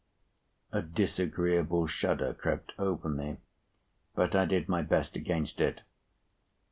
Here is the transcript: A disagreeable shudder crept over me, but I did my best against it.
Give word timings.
A 0.71 0.81
disagreeable 0.81 1.85
shudder 1.85 2.33
crept 2.33 2.71
over 2.79 3.07
me, 3.07 3.37
but 4.15 4.35
I 4.35 4.45
did 4.45 4.67
my 4.67 4.81
best 4.81 5.15
against 5.15 5.61
it. 5.61 5.81